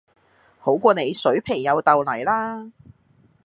[0.57, 2.71] 好過你水皮又豆泥啦